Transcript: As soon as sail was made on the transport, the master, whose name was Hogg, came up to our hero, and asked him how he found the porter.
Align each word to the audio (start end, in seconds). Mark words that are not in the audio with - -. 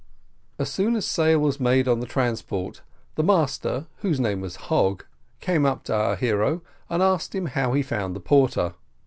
As 0.57 0.71
soon 0.71 0.95
as 0.95 1.05
sail 1.05 1.37
was 1.37 1.59
made 1.59 1.87
on 1.87 1.99
the 1.99 2.07
transport, 2.07 2.81
the 3.13 3.21
master, 3.23 3.85
whose 3.97 4.19
name 4.19 4.41
was 4.41 4.55
Hogg, 4.55 5.05
came 5.41 5.63
up 5.63 5.83
to 5.83 5.95
our 5.95 6.15
hero, 6.15 6.63
and 6.89 7.03
asked 7.03 7.35
him 7.35 7.45
how 7.45 7.73
he 7.73 7.83
found 7.83 8.15
the 8.15 8.19
porter. 8.19 8.73